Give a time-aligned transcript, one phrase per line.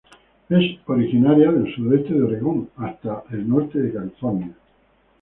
[0.49, 4.49] Es originaria del sudoeste de Oregón, hasta el norte de California.